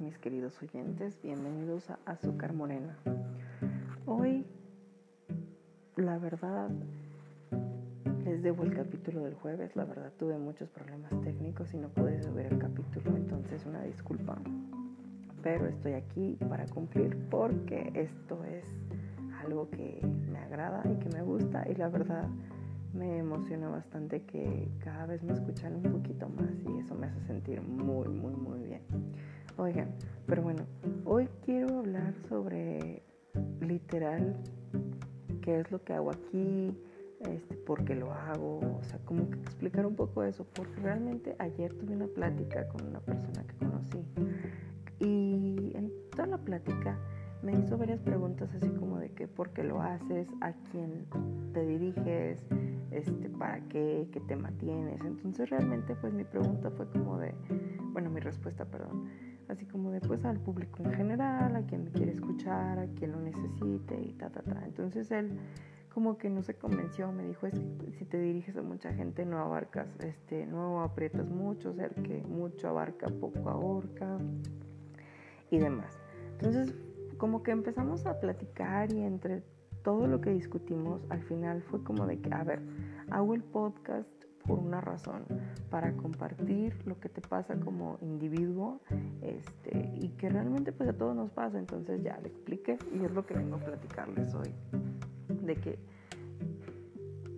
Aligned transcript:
mis 0.00 0.18
queridos 0.18 0.60
oyentes, 0.60 1.16
bienvenidos 1.22 1.88
a 1.90 1.98
Azúcar 2.06 2.52
Morena. 2.52 2.98
Hoy, 4.04 4.44
la 5.94 6.18
verdad, 6.18 6.70
les 8.24 8.42
debo 8.42 8.64
el 8.64 8.74
capítulo 8.74 9.22
del 9.22 9.34
jueves, 9.34 9.76
la 9.76 9.84
verdad 9.84 10.12
tuve 10.18 10.38
muchos 10.38 10.68
problemas 10.70 11.12
técnicos 11.22 11.72
y 11.72 11.76
no 11.76 11.88
pude 11.88 12.20
subir 12.20 12.46
el 12.46 12.58
capítulo, 12.58 13.16
entonces 13.16 13.64
una 13.64 13.80
disculpa. 13.82 14.36
Pero 15.44 15.68
estoy 15.68 15.92
aquí 15.92 16.36
para 16.48 16.66
cumplir 16.66 17.16
porque 17.30 17.92
esto 17.94 18.42
es 18.44 18.64
algo 19.44 19.70
que 19.70 20.04
me 20.28 20.40
agrada 20.40 20.82
y 20.84 20.96
que 20.96 21.10
me 21.10 21.22
gusta 21.22 21.64
y 21.70 21.76
la 21.76 21.88
verdad 21.88 22.26
me 22.92 23.18
emociona 23.18 23.68
bastante 23.68 24.22
que 24.22 24.68
cada 24.82 25.06
vez 25.06 25.22
me 25.22 25.32
escuchan 25.32 25.76
un 25.76 25.92
poquito 25.92 26.28
más 26.28 26.50
y 26.68 26.80
eso 26.80 26.96
me 26.96 27.06
hace 27.06 27.20
sentir 27.22 27.62
muy, 27.62 28.08
muy, 28.08 28.34
muy 28.34 28.64
bien. 28.64 28.82
Oigan, 29.58 29.88
pero 30.26 30.42
bueno, 30.42 30.64
hoy 31.06 31.28
quiero 31.44 31.78
hablar 31.78 32.14
sobre 32.28 33.02
literal 33.60 34.36
qué 35.40 35.60
es 35.60 35.70
lo 35.70 35.82
que 35.82 35.94
hago 35.94 36.10
aquí, 36.10 36.76
este, 37.20 37.54
por 37.54 37.82
qué 37.86 37.94
lo 37.94 38.12
hago, 38.12 38.58
o 38.58 38.82
sea, 38.82 38.98
como 39.06 39.30
que 39.30 39.38
explicar 39.38 39.86
un 39.86 39.96
poco 39.96 40.22
eso, 40.24 40.46
porque 40.52 40.78
realmente 40.82 41.36
ayer 41.38 41.72
tuve 41.72 41.96
una 41.96 42.06
plática 42.06 42.68
con 42.68 42.86
una 42.86 43.00
persona 43.00 43.46
que 43.46 43.54
conocí 43.56 44.04
y 45.00 45.72
en 45.74 45.90
toda 46.10 46.26
la 46.26 46.38
plática 46.38 46.98
me 47.42 47.52
hizo 47.58 47.78
varias 47.78 48.00
preguntas 48.00 48.50
así 48.54 48.68
como 48.70 48.98
de 48.98 49.10
que 49.12 49.26
por 49.26 49.50
qué 49.50 49.64
lo 49.64 49.80
haces, 49.80 50.28
a 50.42 50.52
quién 50.70 51.06
te 51.54 51.64
diriges, 51.64 52.44
este, 52.90 53.30
para 53.30 53.60
qué, 53.68 54.08
qué 54.12 54.20
tema 54.20 54.50
tienes. 54.58 55.00
Entonces 55.02 55.48
realmente 55.48 55.94
pues 55.94 56.12
mi 56.12 56.24
pregunta 56.24 56.70
fue 56.70 56.86
como 56.90 57.18
de, 57.18 57.34
bueno, 57.92 58.10
mi 58.10 58.20
respuesta, 58.20 58.64
perdón, 58.64 59.06
así 59.48 59.66
como 59.66 59.90
de 59.90 60.00
pues 60.00 60.24
al 60.24 60.38
público 60.40 60.82
en 60.82 60.92
general, 60.92 61.56
a 61.56 61.62
quien 61.62 61.84
me 61.84 61.90
quiere 61.90 62.12
escuchar, 62.12 62.78
a 62.78 62.86
quien 62.88 63.12
lo 63.12 63.20
necesite 63.20 64.00
y 64.00 64.12
ta, 64.14 64.30
ta, 64.30 64.42
ta. 64.42 64.64
Entonces 64.64 65.10
él 65.10 65.38
como 65.92 66.18
que 66.18 66.28
no 66.28 66.42
se 66.42 66.54
convenció, 66.54 67.10
me 67.10 67.24
dijo, 67.24 67.46
es 67.46 67.54
que 67.54 67.92
si 67.92 68.04
te 68.04 68.20
diriges 68.20 68.56
a 68.56 68.62
mucha 68.62 68.92
gente 68.92 69.24
no 69.24 69.38
abarcas, 69.38 69.88
este, 70.00 70.46
no 70.46 70.82
aprietas 70.82 71.26
mucho, 71.26 71.70
o 71.70 71.74
sea, 71.74 71.86
el 71.86 72.02
que 72.02 72.22
mucho 72.22 72.68
abarca, 72.68 73.06
poco 73.08 73.48
ahorca 73.48 74.18
y 75.50 75.58
demás. 75.58 75.98
Entonces 76.32 76.74
como 77.16 77.42
que 77.42 77.50
empezamos 77.50 78.06
a 78.06 78.20
platicar 78.20 78.92
y 78.92 79.00
entre 79.00 79.42
todo 79.82 80.06
lo 80.06 80.20
que 80.20 80.30
discutimos 80.30 81.00
al 81.10 81.22
final 81.22 81.62
fue 81.62 81.82
como 81.82 82.06
de 82.06 82.18
que, 82.18 82.32
a 82.32 82.44
ver, 82.44 82.60
hago 83.10 83.34
el 83.34 83.42
podcast 83.42 84.15
por 84.46 84.58
una 84.58 84.80
razón, 84.80 85.24
para 85.70 85.92
compartir 85.96 86.74
lo 86.86 86.98
que 87.00 87.08
te 87.08 87.20
pasa 87.20 87.56
como 87.56 87.98
individuo 88.00 88.80
este, 89.20 89.92
y 89.94 90.10
que 90.10 90.28
realmente 90.28 90.72
pues 90.72 90.88
a 90.88 90.92
todos 90.92 91.16
nos 91.16 91.30
pasa, 91.30 91.58
entonces 91.58 92.02
ya 92.02 92.18
le 92.22 92.28
expliqué 92.28 92.78
y 92.92 93.04
es 93.04 93.10
lo 93.10 93.26
que 93.26 93.34
vengo 93.34 93.56
a 93.56 93.60
platicarles 93.60 94.34
hoy, 94.34 94.52
de 95.28 95.54
que 95.56 95.78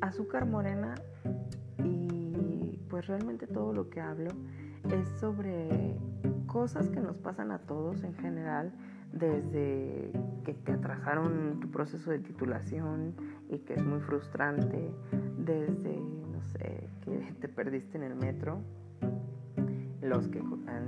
azúcar 0.00 0.46
morena 0.46 0.94
y 1.84 2.78
pues 2.88 3.06
realmente 3.06 3.46
todo 3.46 3.72
lo 3.72 3.88
que 3.90 4.00
hablo 4.00 4.30
es 4.90 5.08
sobre 5.20 5.96
cosas 6.46 6.88
que 6.88 7.00
nos 7.00 7.16
pasan 7.18 7.50
a 7.50 7.58
todos 7.58 8.02
en 8.04 8.14
general 8.14 8.72
desde 9.12 10.12
que 10.44 10.54
te 10.54 10.72
atrasaron 10.72 11.60
tu 11.60 11.70
proceso 11.70 12.10
de 12.10 12.18
titulación 12.18 13.14
y 13.48 13.58
que 13.60 13.74
es 13.74 13.84
muy 13.84 14.00
frustrante, 14.00 14.92
desde, 15.38 16.00
no 16.38 16.44
sé, 16.44 16.88
que 17.02 17.34
te 17.40 17.48
perdiste 17.48 17.98
en 17.98 18.04
el 18.04 18.14
metro, 18.14 18.60
los 20.00 20.28
que 20.28 20.42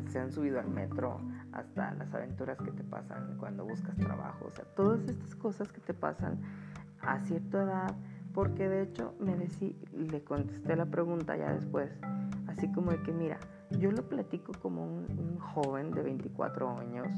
se 0.09 0.19
han 0.21 0.31
subido 0.31 0.61
al 0.61 0.69
metro, 0.69 1.21
hasta 1.53 1.93
las 1.95 2.15
aventuras 2.15 2.59
que 2.59 2.71
te 2.71 2.85
pasan 2.85 3.37
cuando 3.39 3.65
buscas 3.65 3.97
trabajo, 3.97 4.47
o 4.47 4.51
sea, 4.53 4.65
todas 4.77 5.09
estas 5.09 5.35
cosas 5.35 5.73
que 5.73 5.81
te 5.81 5.93
pasan 5.93 6.41
a 7.01 7.19
cierta 7.21 7.65
edad, 7.65 7.97
porque 8.33 8.69
de 8.69 8.83
hecho 8.83 9.15
me 9.19 9.37
decí, 9.37 9.77
le 9.93 10.23
contesté 10.23 10.77
la 10.77 10.87
pregunta 10.87 11.37
ya 11.37 11.53
después, 11.53 11.91
así 12.47 12.71
como 12.71 12.93
de 12.93 13.03
que 13.03 13.13
mira, 13.13 13.39
yo 13.79 13.91
lo 13.91 14.09
platico 14.09 14.53
como 14.61 14.85
un, 14.85 15.39
joven 15.41 15.91
de 15.91 16.03
24 16.03 16.79
años 16.79 17.09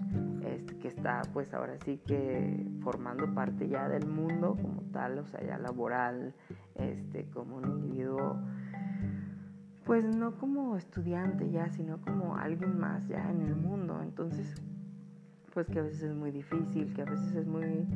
este, 0.42 0.78
que 0.78 0.88
está 0.88 1.20
pues 1.34 1.52
ahora 1.52 1.76
sí 1.84 2.00
que 2.06 2.66
formando 2.80 3.34
parte 3.34 3.68
ya 3.68 3.88
del 3.90 4.06
mundo 4.06 4.56
como 4.60 4.80
tal, 4.90 5.18
o 5.18 5.26
sea, 5.26 5.44
ya 5.44 5.58
laboral, 5.58 6.34
este, 6.76 7.28
como 7.30 7.56
un 7.56 7.68
individuo, 7.68 8.38
pues 9.84 10.04
no 10.04 10.36
como 10.38 10.76
estudiante 10.76 11.50
ya, 11.50 11.68
sino 11.70 12.00
como 12.00 12.36
alguien 12.36 12.78
más 12.78 13.06
ya 13.08 13.30
en 13.30 13.42
el 13.42 13.56
mundo. 13.56 14.00
Entonces, 14.02 14.54
pues 15.52 15.66
que 15.66 15.80
a 15.80 15.82
veces 15.82 16.02
es 16.02 16.14
muy 16.14 16.30
difícil, 16.30 16.92
que 16.94 17.02
a 17.02 17.06
veces 17.06 17.34
es 17.34 17.46
muy 17.46 17.86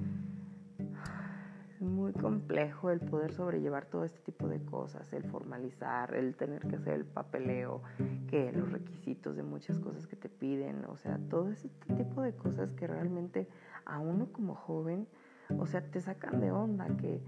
muy 1.81 2.13
complejo 2.13 2.91
el 2.91 3.01
poder 3.01 3.33
sobrellevar 3.33 3.87
todo 3.87 4.05
este 4.05 4.21
tipo 4.21 4.49
de 4.49 4.63
cosas, 4.63 5.13
el 5.13 5.25
formalizar, 5.25 6.15
el 6.15 6.35
tener 6.37 6.67
que 6.67 6.77
hacer 6.77 6.95
el 6.95 7.05
papeleo, 7.05 7.83
que 8.29 8.53
los 8.53 8.71
requisitos 8.73 9.37
de 9.37 9.43
muchas 9.43 9.79
cosas 9.79 10.07
que 10.07 10.17
te 10.17 10.29
piden, 10.29 10.85
o 10.87 10.97
sea, 10.97 11.19
todo 11.29 11.51
ese 11.51 11.69
tipo 11.97 12.23
de 12.23 12.35
cosas 12.35 12.73
que 12.73 12.87
realmente 12.87 13.49
a 13.85 13.99
uno 13.99 14.29
como 14.33 14.55
joven, 14.55 15.07
o 15.59 15.67
sea, 15.67 15.83
te 15.83 16.01
sacan 16.01 16.41
de 16.41 16.51
onda, 16.51 16.87
que 16.97 17.23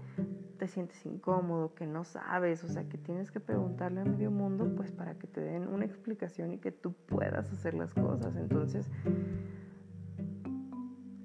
te 0.57 0.67
sientes 0.67 1.05
incómodo, 1.05 1.73
que 1.73 1.87
no 1.87 2.03
sabes, 2.03 2.63
o 2.63 2.67
sea, 2.67 2.87
que 2.87 2.97
tienes 2.97 3.31
que 3.31 3.39
preguntarle 3.39 4.01
a 4.01 4.05
medio 4.05 4.29
mundo 4.29 4.73
pues 4.75 4.91
para 4.91 5.15
que 5.15 5.27
te 5.27 5.41
den 5.41 5.67
una 5.67 5.85
explicación 5.85 6.53
y 6.53 6.57
que 6.57 6.71
tú 6.71 6.93
puedas 6.93 7.51
hacer 7.51 7.73
las 7.73 7.93
cosas. 7.93 8.35
Entonces, 8.35 8.91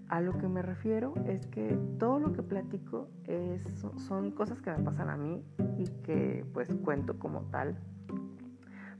a 0.09 0.21
lo 0.21 0.39
que 0.39 0.47
me 0.47 0.63
refiero 0.63 1.15
es 1.27 1.47
que 1.47 1.77
todo 1.99 2.21
lo 2.21 2.33
que 2.33 2.43
platico 2.43 3.09
es, 3.25 3.63
son 3.97 4.31
cosas 4.31 4.63
que 4.63 4.71
me 4.71 4.79
pasan 4.79 5.11
a 5.11 5.17
mí 5.17 5.45
y 5.77 5.89
que 6.03 6.47
pues 6.53 6.73
cuento 6.85 7.19
como 7.19 7.43
tal, 7.51 7.77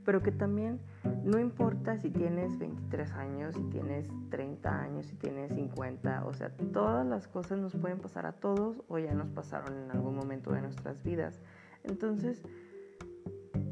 pero 0.05 0.21
que 0.21 0.31
también 0.31 0.79
no 1.23 1.39
importa 1.39 1.97
si 1.97 2.11
tienes 2.11 2.57
23 2.57 3.11
años, 3.13 3.55
si 3.55 3.63
tienes 3.63 4.07
30 4.29 4.79
años, 4.79 5.05
si 5.07 5.15
tienes 5.15 5.53
50, 5.53 6.25
o 6.25 6.33
sea, 6.33 6.49
todas 6.71 7.05
las 7.05 7.27
cosas 7.27 7.59
nos 7.59 7.75
pueden 7.75 7.99
pasar 7.99 8.25
a 8.25 8.33
todos 8.33 8.81
o 8.87 8.99
ya 8.99 9.13
nos 9.13 9.29
pasaron 9.29 9.77
en 9.83 9.91
algún 9.91 10.15
momento 10.15 10.51
de 10.51 10.61
nuestras 10.61 11.03
vidas. 11.03 11.41
Entonces, 11.83 12.43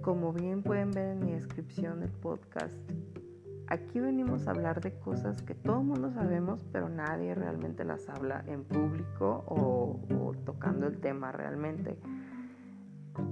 como 0.02 0.34
bien 0.34 0.64
pueden 0.64 0.92
ver 0.92 1.10
en 1.16 1.26
mi 1.26 1.32
descripción 1.32 2.00
del 2.00 2.12
podcast, 2.12 2.78
Aquí 3.68 4.00
venimos 4.00 4.48
a 4.48 4.52
hablar 4.52 4.82
de 4.82 4.94
cosas 5.00 5.42
que 5.42 5.56
todo 5.56 5.80
el 5.80 5.88
mundo 5.88 6.12
sabemos, 6.12 6.64
pero 6.72 6.90
nadie 6.90 7.34
realmente 7.34 7.86
las 7.86 8.08
habla 8.10 8.44
en 8.46 8.64
público 8.66 9.44
o, 9.48 10.36
tocando 10.46 10.86
el 10.86 11.00
tema 11.00 11.32
realmente. 11.32 11.98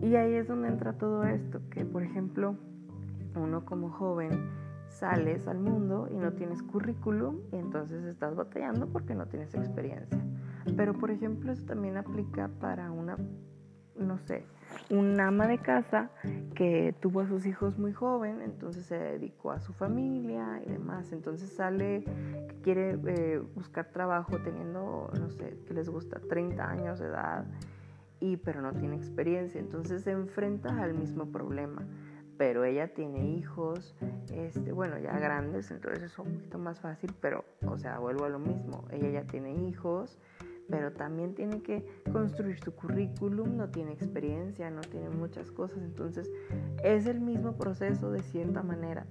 Y 0.02 0.16
ahí 0.16 0.34
es 0.34 0.48
donde 0.48 0.70
entra 0.70 0.94
todo 0.94 1.26
esto, 1.26 1.62
que 1.70 1.86
por 1.86 2.04
ejemplo, 2.04 2.56
uno 3.36 3.66
como 3.66 3.90
joven 3.90 4.50
sales 4.90 5.48
al 5.48 5.60
mundo 5.60 6.08
y 6.12 6.18
no 6.18 6.34
tienes 6.34 6.62
currículum 6.62 7.40
y 7.52 7.56
entonces 7.56 8.04
estás 8.04 8.36
batallando 8.36 8.88
porque 8.88 9.16
no 9.16 9.26
tienes 9.26 9.54
experiencia. 9.56 10.20
Pero 10.76 10.94
por 10.94 11.12
ejemplo, 11.12 11.52
eso 11.52 11.66
también 11.66 11.98
aplica 11.98 12.50
para 12.60 12.92
una, 12.92 13.18
no 13.96 14.18
sé, 14.20 14.46
un 14.90 15.20
ama 15.20 15.48
de 15.48 15.58
casa 15.58 16.10
que 16.56 16.94
tuvo 17.00 17.22
a 17.22 17.28
sus 17.28 17.46
hijos 17.46 17.78
muy 17.78 17.94
joven, 17.94 18.42
entonces 18.42 18.86
se 18.86 18.98
dedicó 18.98 19.52
a 19.52 19.60
su 19.60 19.74
familia 19.74 20.62
y 20.66 20.70
demás. 20.70 21.12
Entonces 21.14 21.52
sale 21.52 22.04
que 22.48 22.56
quiere 22.62 23.00
eh, 23.08 23.42
buscar 23.56 23.88
trabajo 23.92 24.38
teniendo, 24.44 25.10
no 25.20 25.30
sé, 25.30 25.58
que 25.68 25.74
les 25.74 25.90
gusta 25.90 26.20
30 26.20 26.70
años 26.70 27.00
de 27.00 27.08
edad, 27.08 27.46
y, 28.20 28.38
pero 28.38 28.62
no 28.62 28.74
tiene 28.74 28.96
experiencia. 28.96 29.60
Entonces 29.60 30.04
se 30.04 30.12
enfrenta 30.12 30.82
al 30.82 30.94
mismo 30.94 31.32
problema. 31.32 31.84
Pero 32.42 32.64
ella 32.64 32.88
tiene 32.88 33.24
hijos, 33.36 33.96
este, 34.34 34.72
bueno, 34.72 34.98
ya 34.98 35.16
grandes, 35.20 35.70
entonces 35.70 36.02
es 36.02 36.18
un 36.18 36.34
poquito 36.34 36.58
más 36.58 36.80
fácil, 36.80 37.14
pero, 37.22 37.46
o 37.68 37.78
sea, 37.78 38.00
vuelvo 38.00 38.26
a 38.26 38.30
lo 38.30 38.40
mismo. 38.40 38.88
Ella 38.90 39.12
ya 39.12 39.28
tiene 39.28 39.54
hijos, 39.54 40.18
pero 40.68 40.92
también 40.92 41.36
tiene 41.36 41.62
que 41.62 41.86
construir 42.12 42.58
su 42.60 42.74
currículum, 42.74 43.58
no 43.58 43.70
tiene 43.70 43.92
experiencia, 43.92 44.72
no 44.72 44.82
tiene 44.82 45.10
muchas 45.10 45.52
cosas, 45.52 45.84
entonces 45.84 46.32
es 46.84 47.06
el 47.06 47.20
mismo 47.22 47.58
proceso 47.58 48.10
de 48.10 48.24
cierta 48.24 48.64
manera, 48.64 49.06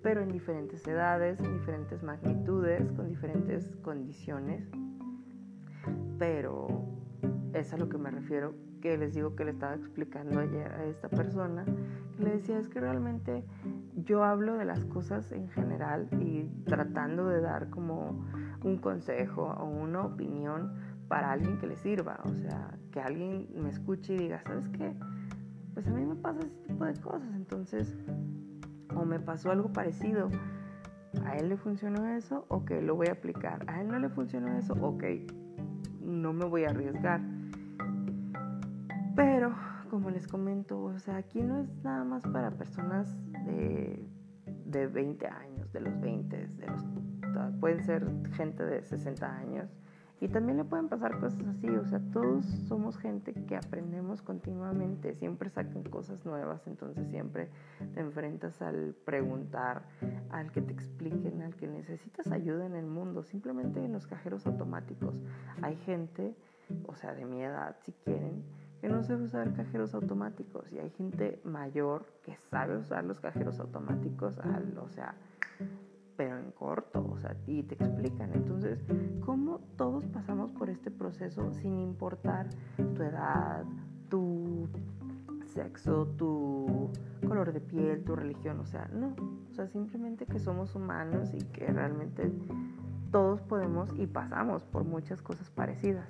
pero 0.00 0.20
en 0.22 0.30
diferentes 0.30 0.86
edades, 0.86 1.40
en 1.40 1.58
diferentes 1.58 2.04
magnitudes, 2.04 2.92
con 2.92 3.08
diferentes 3.08 3.68
condiciones, 3.82 4.70
pero 6.20 6.75
es 7.58 7.72
a 7.72 7.76
lo 7.76 7.88
que 7.88 7.98
me 7.98 8.10
refiero, 8.10 8.54
que 8.80 8.96
les 8.96 9.14
digo 9.14 9.34
que 9.34 9.44
le 9.44 9.52
estaba 9.52 9.74
explicando 9.74 10.40
ayer 10.40 10.72
a 10.72 10.84
esta 10.84 11.08
persona, 11.08 11.64
que 12.16 12.24
le 12.24 12.30
decía 12.36 12.58
es 12.58 12.68
que 12.68 12.80
realmente 12.80 13.44
yo 13.96 14.24
hablo 14.24 14.56
de 14.56 14.64
las 14.64 14.84
cosas 14.86 15.32
en 15.32 15.48
general 15.48 16.08
y 16.20 16.44
tratando 16.64 17.28
de 17.28 17.40
dar 17.40 17.70
como 17.70 18.24
un 18.62 18.78
consejo 18.78 19.42
o 19.42 19.64
una 19.64 20.02
opinión 20.02 20.74
para 21.08 21.32
alguien 21.32 21.58
que 21.58 21.66
le 21.66 21.76
sirva, 21.76 22.20
o 22.24 22.34
sea, 22.34 22.76
que 22.90 23.00
alguien 23.00 23.48
me 23.54 23.70
escuche 23.70 24.14
y 24.14 24.18
diga, 24.18 24.42
¿sabes 24.42 24.68
qué? 24.70 24.92
Pues 25.74 25.86
a 25.86 25.90
mí 25.90 26.04
me 26.04 26.16
pasa 26.16 26.40
ese 26.40 26.56
tipo 26.66 26.84
de 26.84 26.94
cosas, 26.94 27.34
entonces, 27.34 27.96
o 28.94 29.04
me 29.04 29.20
pasó 29.20 29.50
algo 29.50 29.72
parecido 29.72 30.30
a 31.24 31.36
él 31.36 31.48
le 31.48 31.56
funcionó 31.56 32.06
eso, 32.08 32.44
ok, 32.48 32.72
lo 32.82 32.94
voy 32.96 33.08
a 33.08 33.12
aplicar. 33.12 33.64
A 33.68 33.80
él 33.80 33.88
no 33.88 33.98
le 33.98 34.08
funcionó 34.08 34.56
eso, 34.58 34.74
ok, 34.74 35.04
no 36.00 36.32
me 36.32 36.44
voy 36.44 36.64
a 36.64 36.70
arriesgar. 36.70 37.20
Pero, 39.16 39.54
como 39.90 40.10
les 40.10 40.28
comento, 40.28 40.80
o 40.80 40.98
sea, 40.98 41.16
aquí 41.16 41.42
no 41.42 41.58
es 41.58 41.74
nada 41.82 42.04
más 42.04 42.22
para 42.26 42.50
personas 42.50 43.16
de, 43.46 44.06
de 44.66 44.86
20 44.86 45.26
años, 45.26 45.72
de 45.72 45.80
los 45.80 45.98
20, 46.00 46.36
de 46.36 46.66
los, 46.66 46.84
pueden 47.58 47.82
ser 47.82 48.06
gente 48.32 48.64
de 48.64 48.82
60 48.82 49.26
años 49.26 49.70
y 50.20 50.28
también 50.28 50.56
le 50.56 50.64
pueden 50.64 50.88
pasar 50.88 51.18
cosas 51.20 51.46
así, 51.46 51.68
o 51.68 51.84
sea, 51.84 52.00
todos 52.12 52.46
somos 52.68 52.96
gente 52.96 53.34
que 53.34 53.56
aprendemos 53.56 54.22
continuamente, 54.22 55.14
siempre 55.14 55.50
sacan 55.50 55.82
cosas 55.84 56.24
nuevas, 56.24 56.66
entonces 56.66 57.06
siempre 57.08 57.50
te 57.92 58.00
enfrentas 58.00 58.62
al 58.62 58.94
preguntar, 59.04 59.82
al 60.30 60.50
que 60.52 60.62
te 60.62 60.72
expliquen, 60.72 61.42
al 61.42 61.54
que 61.54 61.66
necesitas 61.66 62.32
ayuda 62.32 62.64
en 62.64 62.76
el 62.76 62.86
mundo, 62.86 63.22
simplemente 63.22 63.84
en 63.84 63.92
los 63.92 64.06
cajeros 64.06 64.46
automáticos. 64.46 65.20
Hay 65.60 65.76
gente, 65.76 66.34
o 66.86 66.94
sea, 66.94 67.12
de 67.12 67.26
mi 67.26 67.42
edad, 67.42 67.76
si 67.82 67.92
quieren, 67.92 68.42
que 68.80 68.88
no 68.88 69.02
sabe 69.02 69.24
usar 69.24 69.52
cajeros 69.54 69.94
automáticos 69.94 70.70
y 70.72 70.78
hay 70.78 70.90
gente 70.90 71.40
mayor 71.44 72.06
que 72.22 72.36
sabe 72.50 72.76
usar 72.76 73.04
los 73.04 73.20
cajeros 73.20 73.58
automáticos, 73.60 74.38
al, 74.38 74.76
o 74.78 74.88
sea, 74.88 75.14
pero 76.16 76.38
en 76.38 76.50
corto, 76.52 77.06
o 77.10 77.18
sea, 77.18 77.36
y 77.46 77.62
te 77.62 77.74
explican. 77.74 78.32
Entonces, 78.34 78.82
¿cómo 79.24 79.60
todos 79.76 80.06
pasamos 80.06 80.50
por 80.52 80.70
este 80.70 80.90
proceso 80.90 81.52
sin 81.52 81.78
importar 81.78 82.48
tu 82.94 83.02
edad, 83.02 83.64
tu 84.08 84.68
sexo, 85.44 86.06
tu 86.16 86.90
color 87.26 87.52
de 87.52 87.60
piel, 87.60 88.04
tu 88.04 88.16
religión? 88.16 88.60
O 88.60 88.66
sea, 88.66 88.88
no, 88.92 89.14
o 89.50 89.54
sea, 89.54 89.66
simplemente 89.68 90.26
que 90.26 90.38
somos 90.38 90.74
humanos 90.74 91.32
y 91.34 91.38
que 91.38 91.66
realmente 91.66 92.32
todos 93.10 93.40
podemos 93.42 93.90
y 93.96 94.06
pasamos 94.06 94.64
por 94.64 94.84
muchas 94.84 95.22
cosas 95.22 95.50
parecidas. 95.50 96.08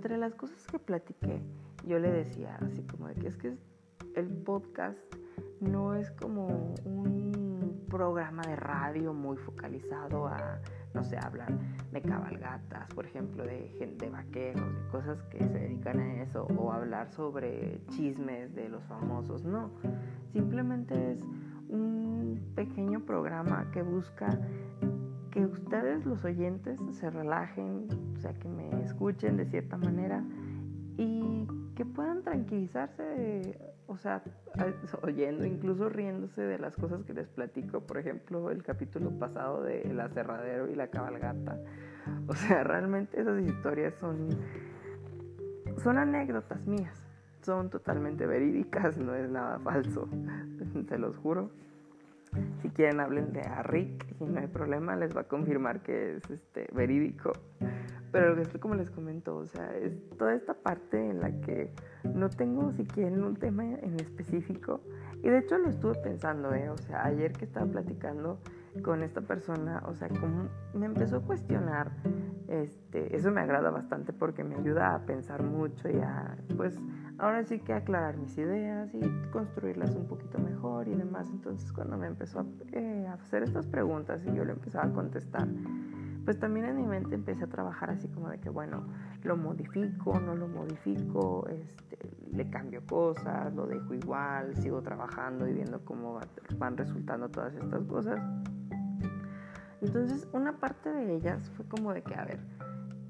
Entre 0.00 0.16
las 0.16 0.34
cosas 0.34 0.66
que 0.66 0.78
platiqué, 0.78 1.42
yo 1.86 1.98
le 1.98 2.10
decía 2.10 2.56
así 2.62 2.82
como 2.84 3.08
de 3.08 3.16
que 3.16 3.28
es 3.28 3.36
que 3.36 3.54
el 4.16 4.28
podcast 4.28 4.98
no 5.60 5.94
es 5.94 6.10
como 6.12 6.72
un 6.86 7.84
programa 7.90 8.40
de 8.46 8.56
radio 8.56 9.12
muy 9.12 9.36
focalizado 9.36 10.26
a, 10.26 10.58
no 10.94 11.04
sé, 11.04 11.18
hablar 11.22 11.52
de 11.92 12.00
cabalgatas, 12.00 12.88
por 12.94 13.04
ejemplo, 13.04 13.44
de, 13.44 13.94
de 13.98 14.08
vaqueros, 14.08 14.74
de 14.74 14.88
cosas 14.88 15.22
que 15.24 15.36
se 15.36 15.58
dedican 15.58 16.00
a 16.00 16.22
eso, 16.22 16.46
o 16.56 16.72
hablar 16.72 17.12
sobre 17.12 17.82
chismes 17.90 18.54
de 18.54 18.70
los 18.70 18.82
famosos, 18.84 19.44
no. 19.44 19.70
Simplemente 20.32 21.12
es 21.12 21.20
un 21.68 22.52
pequeño 22.54 23.04
programa 23.04 23.70
que 23.70 23.82
busca 23.82 24.30
que 25.30 25.44
ustedes, 25.44 26.04
los 26.06 26.24
oyentes, 26.24 26.80
se 26.92 27.10
relajen, 27.10 27.88
o 28.16 28.20
sea, 28.20 28.32
que 28.34 28.48
me 28.48 28.82
escuchen 28.82 29.36
de 29.36 29.46
cierta 29.46 29.76
manera 29.76 30.24
y 30.96 31.46
que 31.74 31.84
puedan 31.84 32.22
tranquilizarse 32.22 33.56
o 33.90 33.96
sea, 33.96 34.22
oyendo, 35.02 35.44
incluso 35.44 35.88
riéndose 35.88 36.42
de 36.42 36.58
las 36.60 36.76
cosas 36.76 37.02
que 37.02 37.12
les 37.12 37.26
platico, 37.26 37.80
por 37.80 37.98
ejemplo, 37.98 38.52
el 38.52 38.62
capítulo 38.62 39.10
pasado 39.18 39.64
de 39.64 39.82
El 39.82 39.98
aserradero 39.98 40.70
y 40.70 40.76
la 40.76 40.86
cabalgata. 40.86 41.58
O 42.28 42.34
sea, 42.34 42.62
realmente 42.62 43.20
esas 43.20 43.42
historias 43.42 43.92
son, 43.96 44.28
son 45.82 45.98
anécdotas 45.98 46.64
mías, 46.68 47.04
son 47.42 47.68
totalmente 47.68 48.26
verídicas, 48.26 48.96
no 48.98 49.16
es 49.16 49.28
nada 49.28 49.58
falso, 49.58 50.08
se 50.88 50.98
los 50.98 51.16
juro. 51.16 51.50
Si 52.62 52.68
quieren 52.70 53.00
hablen 53.00 53.32
de 53.32 53.40
a 53.40 53.62
Rick 53.62 54.06
y 54.20 54.24
no 54.24 54.40
hay 54.40 54.46
problema, 54.46 54.96
les 54.96 55.16
va 55.16 55.22
a 55.22 55.28
confirmar 55.28 55.82
que 55.82 56.16
es 56.16 56.30
este, 56.30 56.68
verídico. 56.72 57.32
Pero 58.12 58.36
como 58.60 58.74
les 58.74 58.90
comento, 58.90 59.36
o 59.36 59.46
sea, 59.46 59.76
es 59.76 59.92
toda 60.18 60.34
esta 60.34 60.54
parte 60.54 60.98
en 60.98 61.20
la 61.20 61.30
que 61.40 61.70
no 62.14 62.28
tengo 62.28 62.72
si 62.72 62.84
quieren 62.84 63.22
un 63.22 63.36
tema 63.36 63.64
en 63.64 63.94
específico. 64.00 64.80
Y 65.22 65.28
de 65.28 65.38
hecho 65.38 65.58
lo 65.58 65.68
estuve 65.68 65.94
pensando, 66.02 66.52
¿eh? 66.52 66.70
O 66.70 66.78
sea, 66.78 67.04
ayer 67.04 67.32
que 67.32 67.44
estaba 67.44 67.66
platicando 67.66 68.38
con 68.82 69.02
esta 69.02 69.20
persona, 69.20 69.82
o 69.86 69.94
sea, 69.94 70.08
como 70.08 70.48
me 70.74 70.86
empezó 70.86 71.16
a 71.16 71.20
cuestionar, 71.20 71.92
este, 72.48 73.14
eso 73.14 73.30
me 73.30 73.40
agrada 73.40 73.70
bastante 73.70 74.12
porque 74.12 74.44
me 74.44 74.56
ayuda 74.56 74.94
a 74.94 75.06
pensar 75.06 75.42
mucho 75.42 75.88
y 75.88 75.98
a, 75.98 76.36
pues, 76.56 76.78
ahora 77.18 77.44
sí 77.44 77.58
que 77.60 77.72
aclarar 77.72 78.16
mis 78.16 78.36
ideas 78.38 78.94
y 78.94 79.00
construirlas 79.30 79.94
un 79.96 80.06
poquito 80.06 80.38
mejor 80.38 80.88
y 80.88 80.94
demás. 80.94 81.28
Entonces, 81.30 81.72
cuando 81.72 81.96
me 81.96 82.06
empezó 82.06 82.40
a, 82.40 82.46
eh, 82.72 83.06
a 83.08 83.14
hacer 83.14 83.42
estas 83.42 83.66
preguntas 83.66 84.24
y 84.24 84.34
yo 84.34 84.44
le 84.44 84.52
empezaba 84.52 84.86
a 84.86 84.92
contestar, 84.92 85.48
pues 86.24 86.38
también 86.38 86.66
en 86.66 86.76
mi 86.76 86.86
mente 86.86 87.14
empecé 87.14 87.44
a 87.44 87.48
trabajar 87.48 87.90
así 87.90 88.08
como 88.08 88.28
de 88.28 88.38
que, 88.38 88.50
bueno, 88.50 88.84
lo 89.22 89.36
modifico, 89.36 90.18
no 90.20 90.34
lo 90.34 90.48
modifico, 90.48 91.46
este, 91.48 91.98
le 92.32 92.48
cambio 92.50 92.82
cosas, 92.86 93.52
lo 93.54 93.66
dejo 93.66 93.94
igual, 93.94 94.54
sigo 94.56 94.82
trabajando 94.82 95.48
y 95.48 95.52
viendo 95.52 95.84
cómo 95.84 96.20
van 96.58 96.76
resultando 96.76 97.28
todas 97.28 97.54
estas 97.54 97.84
cosas. 97.84 98.20
Entonces, 99.80 100.28
una 100.32 100.58
parte 100.58 100.90
de 100.90 101.14
ellas 101.16 101.50
fue 101.56 101.66
como 101.66 101.94
de 101.94 102.02
que, 102.02 102.14
a 102.14 102.24
ver, 102.24 102.40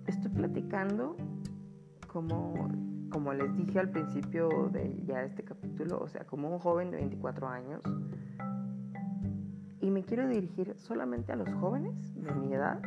estoy 0.06 0.30
platicando 0.30 1.16
como, 2.06 2.68
como 3.10 3.32
les 3.32 3.54
dije 3.56 3.78
al 3.78 3.90
principio 3.90 4.48
de 4.72 5.02
ya 5.04 5.22
este 5.22 5.42
capítulo, 5.42 5.98
o 6.00 6.08
sea, 6.08 6.24
como 6.26 6.50
un 6.50 6.58
joven 6.58 6.90
de 6.90 6.98
24 6.98 7.48
años, 7.48 7.82
y 9.80 9.90
me 9.90 10.04
quiero 10.04 10.28
dirigir 10.28 10.74
solamente 10.76 11.32
a 11.32 11.36
los 11.36 11.48
jóvenes 11.54 12.14
de 12.14 12.32
mi 12.34 12.52
edad 12.52 12.80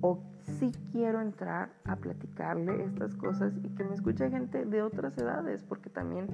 o 0.00 0.22
si 0.58 0.72
quiero 0.92 1.20
entrar 1.20 1.70
a 1.84 1.96
platicarle 1.96 2.84
estas 2.84 3.14
cosas 3.14 3.52
y 3.62 3.68
que 3.70 3.84
me 3.84 3.94
escuche 3.94 4.30
gente 4.30 4.64
de 4.64 4.82
otras 4.82 5.16
edades, 5.18 5.62
porque 5.62 5.90
también 5.90 6.28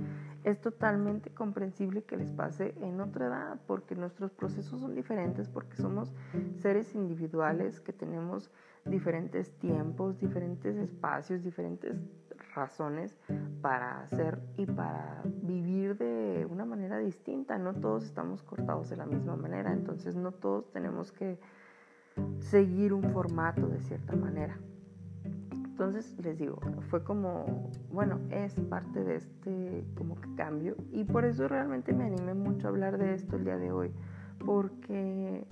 es 0.44 0.60
totalmente 0.60 1.30
comprensible 1.30 2.02
que 2.02 2.16
les 2.16 2.30
pase 2.30 2.74
en 2.80 3.00
otra 3.00 3.26
edad, 3.26 3.60
porque 3.66 3.94
nuestros 3.94 4.32
procesos 4.32 4.80
son 4.80 4.94
diferentes, 4.94 5.48
porque 5.48 5.76
somos 5.76 6.14
seres 6.60 6.94
individuales 6.94 7.80
que 7.80 7.92
tenemos 7.92 8.50
diferentes 8.84 9.52
tiempos, 9.58 10.18
diferentes 10.18 10.76
espacios, 10.76 11.42
diferentes 11.42 11.96
razones 12.54 13.16
para 13.60 14.02
hacer 14.02 14.40
y 14.56 14.66
para 14.66 15.22
vivir 15.24 15.96
de 15.96 16.46
una 16.50 16.64
manera 16.64 16.98
distinta. 16.98 17.58
No 17.58 17.74
todos 17.74 18.04
estamos 18.04 18.42
cortados 18.42 18.90
de 18.90 18.96
la 18.96 19.06
misma 19.06 19.36
manera, 19.36 19.72
entonces 19.72 20.16
no 20.16 20.32
todos 20.32 20.70
tenemos 20.72 21.12
que 21.12 21.38
seguir 22.40 22.92
un 22.92 23.04
formato 23.12 23.66
de 23.68 23.80
cierta 23.80 24.14
manera. 24.16 24.58
Entonces 25.54 26.16
les 26.22 26.38
digo, 26.38 26.58
fue 26.90 27.02
como, 27.02 27.70
bueno, 27.90 28.20
es 28.30 28.54
parte 28.68 29.02
de 29.02 29.16
este 29.16 29.84
como 29.96 30.20
que 30.20 30.34
cambio 30.34 30.76
y 30.92 31.04
por 31.04 31.24
eso 31.24 31.48
realmente 31.48 31.92
me 31.92 32.04
animé 32.04 32.34
mucho 32.34 32.66
a 32.66 32.70
hablar 32.70 32.98
de 32.98 33.14
esto 33.14 33.36
el 33.36 33.44
día 33.44 33.56
de 33.56 33.72
hoy, 33.72 33.90
porque 34.44 35.46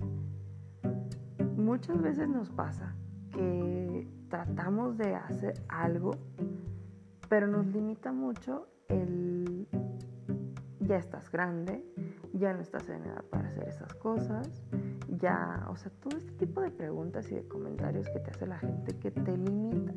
muchas 1.57 2.01
veces 2.01 2.29
nos 2.29 2.49
pasa 2.49 2.95
que 3.33 4.07
tratamos 4.29 4.97
de 4.97 5.15
hacer 5.15 5.55
algo, 5.67 6.11
pero 7.27 7.47
nos 7.47 7.65
limita 7.67 8.11
mucho 8.11 8.67
el 8.87 9.67
ya 10.79 10.97
estás 10.97 11.31
grande, 11.31 11.85
ya 12.33 12.53
no 12.53 12.61
estás 12.61 12.89
en 12.89 13.03
edad 13.03 13.23
para 13.29 13.47
hacer 13.47 13.67
esas 13.67 13.93
cosas, 13.95 14.49
ya, 15.19 15.65
o 15.69 15.75
sea, 15.75 15.91
todo 16.01 16.17
este 16.17 16.31
tipo 16.33 16.61
de 16.61 16.71
preguntas 16.71 17.29
y 17.31 17.35
de 17.35 17.47
comentarios 17.47 18.07
que 18.09 18.19
te 18.19 18.31
hace 18.31 18.47
la 18.47 18.59
gente 18.59 18.97
que 18.97 19.11
te 19.11 19.37
limita 19.37 19.93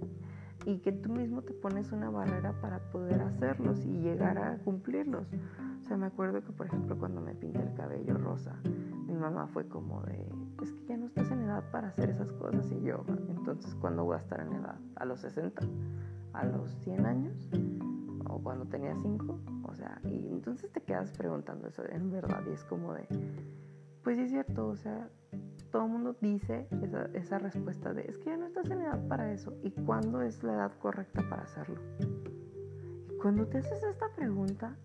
y 0.67 0.79
que 0.79 0.93
tú 0.93 1.13
mismo 1.13 1.43
te 1.43 1.53
pones 1.53 1.93
una 1.93 2.11
barrera 2.11 2.53
para 2.61 2.79
poder 2.91 3.21
hacerlos 3.23 3.85
y 3.85 4.01
llegar 4.01 4.39
a 4.39 4.59
cumplirlos. 4.59 5.27
O 5.81 5.85
sea, 5.87 5.97
me 5.97 6.07
acuerdo 6.07 6.43
que, 6.43 6.53
por 6.53 6.67
ejemplo, 6.67 6.99
cuando 6.99 7.21
me 7.21 7.35
pinté 7.35 7.61
el 7.63 7.75
cabello 7.75 8.17
rosa, 8.17 8.57
mi 9.07 9.15
mamá 9.15 9.47
fue 9.49 9.69
como 9.69 10.03
de, 10.03 10.27
es 10.63 10.73
que 10.73 10.87
ya 10.87 10.97
no 10.97 11.07
estás 11.07 11.31
en 11.31 11.43
edad 11.43 11.71
para 11.71 11.89
hacer 11.89 12.11
esas 12.11 12.33
cosas 12.33 12.71
y 12.73 12.81
yo, 12.81 13.05
entonces, 13.29 13.75
¿cuándo 13.77 14.05
voy 14.05 14.17
a 14.17 14.21
estar 14.21 14.41
en 14.41 14.53
edad? 14.55 14.79
¿A 14.97 15.05
los 15.05 15.21
60? 15.21 15.63
¿A 16.33 16.45
los 16.47 16.71
100 16.81 17.07
años? 17.07 17.51
¿O 18.27 18.39
cuando 18.39 18.65
tenía 18.65 18.97
5? 18.97 19.39
O 19.65 19.75
sea, 19.75 20.01
y 20.05 20.29
entonces 20.29 20.73
te 20.73 20.81
quedas 20.81 21.13
preguntando 21.13 21.69
eso 21.69 21.85
en 21.89 22.11
verdad 22.11 22.43
y 22.49 22.53
es 22.53 22.65
como 22.65 22.95
de 22.95 23.07
pues 24.05 24.19
es 24.19 24.31
cierto, 24.31 24.69
o 24.69 24.77
sea, 24.77 25.09
todo 25.73 25.87
el 25.87 25.91
mundo 25.91 26.17
dice 26.21 26.69
esa, 26.83 27.07
esa, 27.15 27.39
respuesta 27.39 27.93
de 27.93 28.03
es 28.03 28.19
que 28.19 28.27
ya 28.27 28.37
no 28.37 28.47
estás 28.47 28.71
en 28.71 28.83
edad 28.83 29.09
para 29.09 29.33
eso. 29.33 29.55
¿Y 29.65 29.71
cuándo 29.71 30.23
es 30.23 30.45
la 30.45 30.53
edad 30.53 30.73
correcta 30.79 31.29
para 31.29 31.43
hacerlo? 31.43 31.81
Y 33.11 33.17
cuando 33.17 33.47
te 33.47 33.59
haces 33.59 33.83
esta 33.83 34.07
pregunta, 34.15 34.77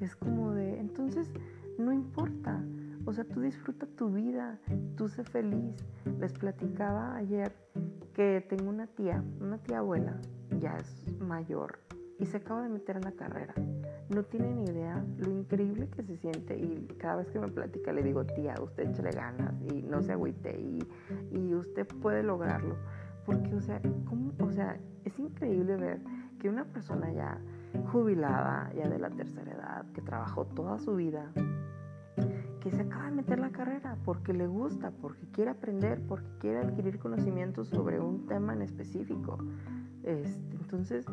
es 0.00 0.14
como 0.14 0.52
de, 0.52 0.78
entonces, 0.78 1.32
no 1.78 1.92
importa. 1.92 2.62
O 3.04 3.12
sea, 3.12 3.24
tú 3.24 3.40
disfruta 3.40 3.86
tu 3.86 4.10
vida, 4.10 4.58
tú 4.96 5.08
sé 5.08 5.24
feliz. 5.24 5.74
Les 6.20 6.32
platicaba 6.32 7.16
ayer 7.16 7.56
que 8.12 8.44
tengo 8.48 8.68
una 8.68 8.86
tía, 8.86 9.24
una 9.40 9.58
tía 9.58 9.78
abuela, 9.78 10.20
ya 10.60 10.76
es 10.76 11.18
mayor, 11.20 11.78
y 12.18 12.26
se 12.26 12.38
acaba 12.38 12.62
de 12.62 12.68
meter 12.68 12.96
en 12.96 13.02
la 13.02 13.12
carrera. 13.12 13.54
No 14.08 14.22
tiene 14.24 14.52
ni 14.54 14.64
idea 14.64 15.04
lo 15.18 15.30
increíble 15.30 15.88
que 15.88 16.02
se 16.02 16.16
siente 16.16 16.56
y 16.56 16.86
cada 16.98 17.16
vez 17.16 17.30
que 17.30 17.38
me 17.38 17.48
platica 17.48 17.92
le 17.92 18.02
digo, 18.02 18.24
tía, 18.24 18.54
usted 18.62 18.90
échale 18.90 19.10
ganas 19.10 19.54
y 19.62 19.82
no 19.82 20.02
se 20.02 20.12
agüite 20.12 20.58
y, 20.58 20.78
y 21.30 21.54
usted 21.54 21.86
puede 21.86 22.22
lograrlo. 22.22 22.76
Porque, 23.24 23.54
o 23.54 23.60
sea, 23.60 23.80
¿cómo? 24.06 24.32
o 24.40 24.50
sea, 24.50 24.78
es 25.04 25.18
increíble 25.18 25.76
ver 25.76 26.00
que 26.40 26.48
una 26.48 26.64
persona 26.64 27.12
ya 27.12 27.38
jubilada, 27.92 28.72
ya 28.74 28.88
de 28.88 28.98
la 28.98 29.10
tercera 29.10 29.52
edad, 29.52 29.86
que 29.92 30.00
trabajó 30.00 30.46
toda 30.46 30.78
su 30.78 30.96
vida, 30.96 31.30
que 32.60 32.70
se 32.70 32.82
acaba 32.82 33.04
de 33.04 33.12
meter 33.12 33.38
la 33.38 33.50
carrera 33.50 33.96
porque 34.04 34.32
le 34.32 34.46
gusta, 34.46 34.90
porque 34.90 35.26
quiere 35.30 35.50
aprender, 35.50 36.00
porque 36.08 36.28
quiere 36.40 36.60
adquirir 36.60 36.98
conocimientos 36.98 37.68
sobre 37.68 38.00
un 38.00 38.26
tema 38.26 38.54
en 38.54 38.62
específico. 38.62 39.38
Este, 40.02 40.56
entonces, 40.56 41.06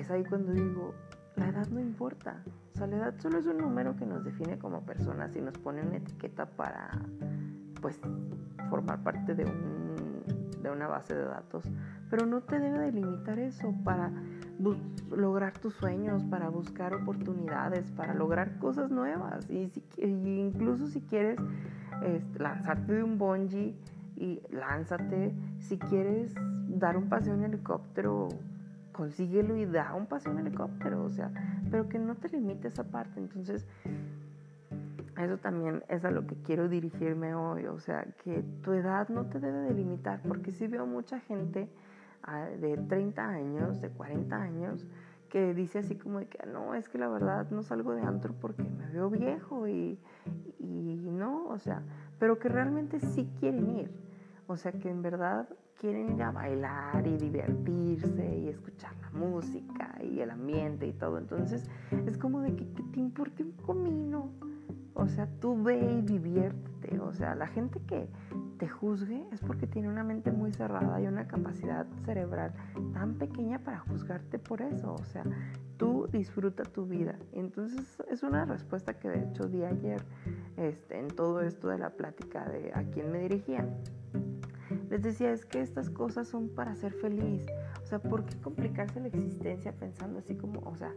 es 0.00 0.10
ahí 0.10 0.24
cuando 0.24 0.52
digo, 0.52 0.94
la 1.36 1.48
edad 1.48 1.66
no 1.68 1.80
importa. 1.80 2.42
O 2.74 2.78
sea, 2.78 2.86
la 2.86 2.96
edad 2.96 3.14
solo 3.18 3.38
es 3.38 3.46
un 3.46 3.58
número 3.58 3.96
que 3.96 4.06
nos 4.06 4.24
define 4.24 4.58
como 4.58 4.82
personas 4.82 5.34
y 5.36 5.40
nos 5.40 5.56
pone 5.58 5.82
una 5.82 5.96
etiqueta 5.96 6.46
para, 6.46 6.90
pues, 7.80 8.00
formar 8.68 9.02
parte 9.02 9.34
de, 9.34 9.44
un, 9.44 10.24
de 10.62 10.70
una 10.70 10.86
base 10.86 11.14
de 11.14 11.24
datos. 11.24 11.64
Pero 12.10 12.26
no 12.26 12.42
te 12.42 12.58
debe 12.58 12.78
delimitar 12.78 13.38
eso 13.38 13.74
para 13.84 14.12
lograr 15.10 15.58
tus 15.58 15.74
sueños, 15.74 16.24
para 16.24 16.48
buscar 16.48 16.94
oportunidades, 16.94 17.90
para 17.92 18.14
lograr 18.14 18.58
cosas 18.58 18.90
nuevas. 18.90 19.48
Y, 19.50 19.70
incluso 19.98 20.86
si 20.86 21.00
quieres 21.00 21.38
lanzarte 22.38 22.92
de 22.92 23.02
un 23.02 23.18
bungee 23.18 23.74
y 24.16 24.40
lánzate. 24.50 25.34
Si 25.58 25.78
quieres 25.78 26.34
dar 26.68 26.96
un 26.96 27.08
paseo 27.08 27.34
en 27.34 27.44
helicóptero, 27.44 28.28
consíguelo 28.96 29.56
y 29.56 29.66
da 29.66 29.94
un 29.94 30.06
paseo 30.06 30.32
en 30.32 30.38
helicóptero. 30.38 31.04
O 31.04 31.10
sea, 31.10 31.30
pero 31.70 31.88
que 31.88 31.98
no 31.98 32.14
te 32.14 32.28
limite 32.30 32.68
esa 32.68 32.84
parte. 32.84 33.20
Entonces, 33.20 33.66
eso 35.18 35.38
también 35.38 35.82
es 35.88 36.04
a 36.04 36.10
lo 36.10 36.26
que 36.26 36.36
quiero 36.36 36.68
dirigirme 36.68 37.34
hoy. 37.34 37.66
O 37.66 37.78
sea, 37.78 38.06
que 38.24 38.42
tu 38.62 38.72
edad 38.72 39.08
no 39.08 39.26
te 39.26 39.40
debe 39.40 39.60
delimitar, 39.60 40.20
porque 40.26 40.52
si 40.52 40.66
veo 40.66 40.86
mucha 40.86 41.20
gente 41.20 41.68
de 42.60 42.76
30 42.76 43.28
años, 43.28 43.80
de 43.80 43.88
40 43.90 44.36
años, 44.36 44.86
que 45.28 45.54
dice 45.54 45.80
así 45.80 45.96
como 45.96 46.20
de 46.20 46.26
que 46.26 46.44
no, 46.46 46.74
es 46.74 46.88
que 46.88 46.98
la 46.98 47.08
verdad 47.08 47.50
no 47.50 47.62
salgo 47.62 47.94
de 47.94 48.02
antro 48.02 48.34
porque 48.40 48.62
me 48.62 48.86
veo 48.88 49.10
viejo 49.10 49.68
y, 49.68 49.98
y 50.58 51.10
no, 51.10 51.46
o 51.48 51.58
sea, 51.58 51.82
pero 52.18 52.38
que 52.38 52.48
realmente 52.48 53.00
sí 53.00 53.28
quieren 53.38 53.70
ir, 53.76 53.90
o 54.46 54.56
sea, 54.56 54.72
que 54.72 54.88
en 54.88 55.02
verdad 55.02 55.48
quieren 55.78 56.14
ir 56.14 56.22
a 56.22 56.30
bailar 56.30 57.06
y 57.06 57.16
divertirse 57.16 58.36
y 58.36 58.48
escuchar 58.48 58.94
la 59.00 59.10
música 59.10 59.94
y 60.02 60.20
el 60.20 60.30
ambiente 60.30 60.86
y 60.86 60.92
todo, 60.92 61.18
entonces 61.18 61.68
es 62.06 62.16
como 62.18 62.40
de 62.40 62.54
que, 62.54 62.66
que 62.72 62.82
te 62.82 63.00
importe 63.00 63.42
un 63.42 63.52
comino, 63.52 64.30
o 64.96 65.08
sea, 65.08 65.28
tú 65.40 65.62
ve 65.62 65.78
y 65.78 66.00
diviértete. 66.00 66.98
O 67.00 67.12
sea, 67.12 67.34
la 67.34 67.46
gente 67.46 67.80
que 67.80 68.08
te 68.58 68.66
juzgue 68.66 69.22
es 69.30 69.40
porque 69.40 69.66
tiene 69.66 69.88
una 69.88 70.02
mente 70.02 70.32
muy 70.32 70.52
cerrada 70.52 70.98
y 71.00 71.06
una 71.06 71.28
capacidad 71.28 71.86
cerebral 72.06 72.54
tan 72.94 73.14
pequeña 73.14 73.58
para 73.58 73.80
juzgarte 73.80 74.38
por 74.38 74.62
eso. 74.62 74.94
O 74.94 75.04
sea, 75.04 75.24
tú 75.76 76.08
disfruta 76.10 76.62
tu 76.64 76.86
vida. 76.86 77.16
Entonces, 77.32 78.02
es 78.10 78.22
una 78.22 78.46
respuesta 78.46 78.94
que 78.98 79.10
de 79.10 79.24
hecho 79.24 79.44
di 79.48 79.64
ayer 79.64 80.02
este, 80.56 80.98
en 80.98 81.08
todo 81.08 81.42
esto 81.42 81.68
de 81.68 81.78
la 81.78 81.90
plática 81.90 82.48
de 82.48 82.72
a 82.74 82.82
quién 82.84 83.12
me 83.12 83.18
dirigía. 83.18 83.68
Les 84.90 85.02
decía, 85.02 85.32
es 85.32 85.44
que 85.44 85.60
estas 85.60 85.90
cosas 85.90 86.28
son 86.28 86.48
para 86.48 86.74
ser 86.76 86.92
feliz. 86.92 87.46
O 87.82 87.86
sea, 87.86 87.98
¿por 87.98 88.24
qué 88.24 88.36
complicarse 88.40 89.00
la 89.00 89.08
existencia 89.08 89.72
pensando 89.72 90.18
así 90.18 90.36
como, 90.36 90.60
o 90.60 90.76
sea, 90.76 90.92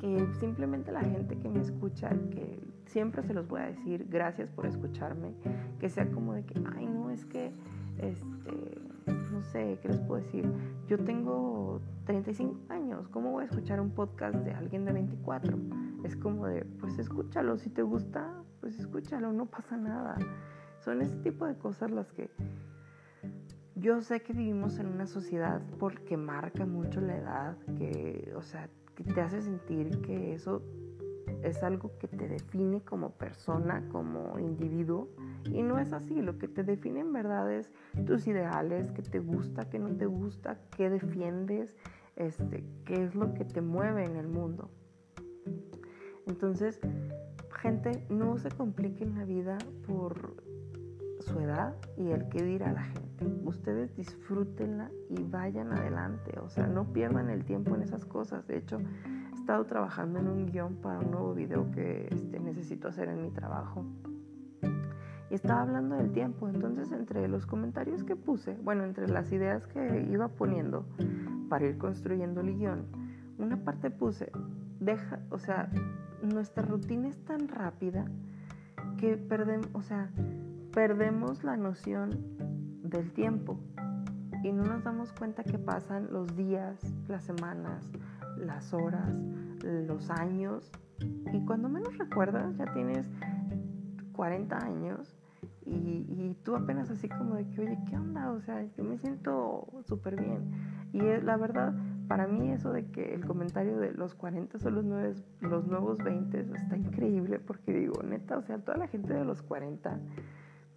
que 0.00 0.26
simplemente 0.40 0.92
la 0.92 1.00
gente 1.00 1.36
que 1.38 1.48
me 1.48 1.60
escucha, 1.60 2.10
que 2.30 2.60
siempre 2.86 3.22
se 3.22 3.34
los 3.34 3.46
voy 3.48 3.60
a 3.60 3.66
decir, 3.66 4.06
gracias 4.08 4.50
por 4.50 4.66
escucharme, 4.66 5.34
que 5.78 5.88
sea 5.88 6.10
como 6.10 6.34
de 6.34 6.44
que, 6.44 6.60
ay, 6.76 6.86
no, 6.86 7.10
es 7.10 7.24
que, 7.24 7.52
este, 7.98 8.78
no 9.32 9.42
sé, 9.42 9.78
¿qué 9.82 9.88
les 9.88 9.98
puedo 10.00 10.22
decir? 10.22 10.50
Yo 10.86 10.98
tengo 10.98 11.80
35 12.06 12.72
años, 12.72 13.08
¿cómo 13.08 13.32
voy 13.32 13.42
a 13.42 13.46
escuchar 13.46 13.80
un 13.80 13.90
podcast 13.90 14.36
de 14.36 14.52
alguien 14.52 14.84
de 14.84 14.92
24? 14.92 15.58
Es 16.04 16.16
como 16.16 16.46
de, 16.46 16.64
pues 16.64 16.98
escúchalo, 16.98 17.58
si 17.58 17.70
te 17.70 17.82
gusta, 17.82 18.32
pues 18.60 18.78
escúchalo, 18.78 19.32
no 19.32 19.46
pasa 19.46 19.76
nada. 19.76 20.16
Son 20.80 21.02
ese 21.02 21.16
tipo 21.16 21.46
de 21.46 21.56
cosas 21.56 21.90
las 21.90 22.12
que 22.12 22.30
yo 23.80 24.00
sé 24.00 24.20
que 24.20 24.32
vivimos 24.32 24.78
en 24.78 24.86
una 24.86 25.06
sociedad 25.06 25.62
porque 25.78 26.16
marca 26.16 26.66
mucho 26.66 27.00
la 27.00 27.16
edad, 27.16 27.56
que, 27.76 28.32
o 28.36 28.42
sea, 28.42 28.68
que 28.94 29.04
te 29.04 29.20
hace 29.20 29.42
sentir 29.42 30.00
que 30.00 30.34
eso 30.34 30.62
es 31.42 31.62
algo 31.62 31.92
que 31.98 32.08
te 32.08 32.28
define 32.28 32.82
como 32.82 33.10
persona, 33.10 33.86
como 33.90 34.38
individuo. 34.38 35.08
Y 35.44 35.62
no 35.62 35.78
es 35.78 35.92
así, 35.92 36.20
lo 36.20 36.38
que 36.38 36.48
te 36.48 36.64
define 36.64 37.00
en 37.00 37.12
verdad 37.12 37.52
es 37.52 37.70
tus 38.06 38.26
ideales, 38.26 38.90
qué 38.92 39.02
te 39.02 39.20
gusta, 39.20 39.68
qué 39.68 39.78
no 39.78 39.90
te 39.96 40.06
gusta, 40.06 40.58
qué 40.76 40.90
defiendes, 40.90 41.76
este, 42.16 42.64
qué 42.84 43.04
es 43.04 43.14
lo 43.14 43.34
que 43.34 43.44
te 43.44 43.60
mueve 43.60 44.04
en 44.04 44.16
el 44.16 44.26
mundo. 44.26 44.70
Entonces, 46.26 46.80
gente, 47.60 48.04
no 48.10 48.38
se 48.38 48.50
compliquen 48.50 49.14
la 49.16 49.24
vida 49.24 49.56
por 49.86 50.36
su 51.20 51.38
edad 51.40 51.74
y 51.96 52.10
el 52.10 52.28
qué 52.28 52.42
dirá 52.42 52.72
la 52.72 52.82
gente 52.82 53.08
ustedes 53.44 53.94
disfrútenla 53.96 54.90
y 55.08 55.22
vayan 55.22 55.72
adelante, 55.72 56.38
o 56.40 56.48
sea, 56.48 56.66
no 56.66 56.92
pierdan 56.92 57.30
el 57.30 57.44
tiempo 57.44 57.74
en 57.74 57.82
esas 57.82 58.04
cosas. 58.04 58.46
De 58.46 58.58
hecho, 58.58 58.78
he 58.78 59.34
estado 59.34 59.64
trabajando 59.64 60.20
en 60.20 60.28
un 60.28 60.46
guion 60.46 60.76
para 60.76 61.00
un 61.00 61.10
nuevo 61.10 61.34
video 61.34 61.70
que 61.70 62.08
este, 62.10 62.38
necesito 62.40 62.88
hacer 62.88 63.08
en 63.08 63.22
mi 63.22 63.30
trabajo. 63.30 63.84
Y 65.30 65.34
estaba 65.34 65.62
hablando 65.62 65.96
del 65.96 66.10
tiempo, 66.12 66.48
entonces 66.48 66.90
entre 66.92 67.28
los 67.28 67.44
comentarios 67.44 68.02
que 68.02 68.16
puse, 68.16 68.56
bueno, 68.62 68.84
entre 68.84 69.08
las 69.08 69.30
ideas 69.30 69.66
que 69.66 70.06
iba 70.10 70.28
poniendo 70.28 70.86
para 71.50 71.66
ir 71.66 71.76
construyendo 71.76 72.40
el 72.40 72.56
guion, 72.56 72.86
una 73.38 73.62
parte 73.62 73.90
puse, 73.90 74.30
deja, 74.80 75.20
o 75.30 75.38
sea, 75.38 75.70
nuestra 76.22 76.64
rutina 76.64 77.08
es 77.08 77.22
tan 77.24 77.48
rápida 77.48 78.06
que 78.96 79.18
perdemos, 79.18 79.68
o 79.74 79.82
sea, 79.82 80.10
perdemos 80.72 81.44
la 81.44 81.56
noción 81.56 82.10
del 82.82 83.12
tiempo 83.12 83.58
y 84.42 84.52
no 84.52 84.64
nos 84.64 84.84
damos 84.84 85.12
cuenta 85.12 85.42
que 85.42 85.58
pasan 85.58 86.08
los 86.12 86.36
días, 86.36 86.80
las 87.08 87.24
semanas, 87.24 87.90
las 88.36 88.72
horas, 88.72 89.14
los 89.62 90.10
años 90.10 90.70
y 91.32 91.44
cuando 91.44 91.68
menos 91.68 91.96
recuerdas 91.98 92.56
ya 92.56 92.72
tienes 92.72 93.08
40 94.12 94.56
años 94.56 95.16
y, 95.64 96.34
tú 96.44 96.56
apenas 96.56 96.88
así 96.90 97.08
como 97.08 97.34
de 97.34 97.46
que, 97.48 97.60
oye, 97.60 97.78
¿qué 97.88 97.96
onda? 97.96 98.32
O 98.32 98.40
sea, 98.40 98.64
yo 98.76 98.84
me 98.84 98.96
siento 98.98 99.66
súper 99.86 100.16
bien. 100.16 100.50
Y 100.92 101.00
la 101.22 101.36
verdad, 101.36 101.74
para 102.06 102.26
mí 102.26 102.50
eso 102.50 102.72
de 102.72 102.86
que 102.86 103.14
el 103.14 103.26
comentario 103.26 103.78
de 103.78 103.92
los 103.92 104.14
40 104.14 104.58
son 104.58 104.76
los, 104.76 104.84
nuevos, 104.84 105.22
los 105.40 105.66
nuevos 105.66 105.98
20 105.98 106.40
está 106.54 106.76
increíble 106.76 107.38
porque 107.38 107.74
digo, 107.74 108.02
neta, 108.02 108.38
o 108.38 108.42
sea, 108.42 108.58
toda 108.58 108.78
la 108.78 108.88
gente 108.88 109.12
de 109.12 109.24
los 109.24 109.42
40 109.42 109.98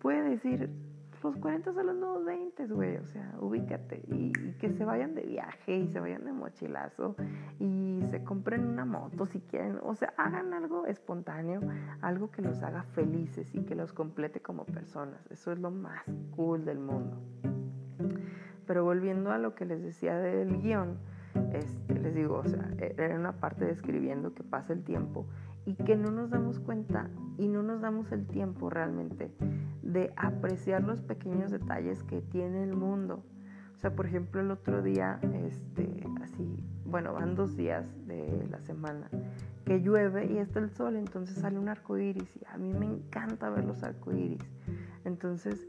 puede 0.01 0.29
decir, 0.29 0.70
los 1.24 1.38
40 1.38 1.74
son 1.74 1.86
los 1.86 1.96
nuevos 1.96 2.25
20, 2.25 2.67
güey, 2.67 2.98
o 2.98 3.05
sea, 3.08 3.36
ubícate 3.39 4.01
y, 4.08 4.31
que 4.60 4.72
se 4.74 4.84
vayan 4.84 5.13
de 5.13 5.22
viaje 5.22 5.77
y 5.77 5.88
se 5.88 6.00
vayan 6.00 6.25
de 6.25 6.34
mochilazo 6.34 7.15
y 7.60 8.01
se 8.10 8.24
compren 8.24 8.65
una 8.67 8.86
moto 8.86 9.27
si 9.27 9.39
quieren, 9.39 9.77
o 9.84 9.93
sea, 9.93 10.13
hagan 10.17 10.53
algo 10.53 10.88
espontáneo, 10.88 11.62
algo 12.01 12.31
que 12.31 12.41
los 12.41 12.63
haga 12.63 12.84
felices 12.96 13.53
y 13.53 13.62
que 13.62 13.75
los 13.75 13.93
complete 13.93 14.41
como 14.41 14.65
personas, 14.65 15.25
eso 15.29 15.51
es 15.51 15.60
lo 15.60 15.70
más 15.70 16.03
cool 16.36 16.65
del 16.65 16.79
mundo. 16.79 17.17
Pero 18.65 18.84
volviendo 18.84 19.31
a 19.31 19.38
lo 19.38 19.53
que 19.53 19.65
les 19.65 19.84
decía 19.84 20.17
del 20.17 20.62
guion, 20.62 20.98
este, 21.53 22.00
les 22.00 22.15
digo, 22.15 22.38
o 22.38 22.48
sea, 22.48 22.67
era 22.79 23.15
una 23.15 23.34
parte 23.34 23.65
describiendo 23.65 24.34
que 24.34 24.43
pasa 24.43 24.74
el 24.74 24.84
tiempo 24.84 25.27
y 25.65 25.75
que 25.75 25.96
no 25.96 26.10
nos 26.10 26.31
damos 26.31 26.60
cuenta 26.60 27.10
y 27.38 27.48
no 27.48 27.62
nos 27.62 27.81
damos 27.81 28.12
el 28.12 28.25
tiempo 28.25 28.70
realmente 28.70 29.31
de 29.91 30.13
apreciar 30.15 30.83
los 30.83 31.01
pequeños 31.01 31.51
detalles 31.51 32.03
que 32.03 32.21
tiene 32.21 32.63
el 32.63 32.75
mundo. 32.75 33.24
O 33.75 33.79
sea, 33.81 33.95
por 33.95 34.05
ejemplo, 34.05 34.41
el 34.41 34.51
otro 34.51 34.81
día, 34.81 35.19
este, 35.48 36.03
así, 36.21 36.63
bueno, 36.86 37.13
van 37.13 37.36
dos 37.36 37.57
días 37.57 37.86
de 38.05 38.48
la 38.50 38.60
semana 38.62 39.10
que 39.65 39.79
llueve 39.79 40.25
y 40.31 40.38
está 40.38 40.60
el 40.60 40.69
sol, 40.71 40.95
entonces 40.95 41.38
sale 41.38 41.57
un 41.57 41.69
arco 41.69 41.98
iris 41.98 42.36
y 42.36 42.45
a 42.45 42.57
mí 42.57 42.74
me 42.74 42.86
encanta 42.86 43.50
ver 43.50 43.65
los 43.65 43.83
arcoíris. 43.83 44.41
Entonces, 45.05 45.67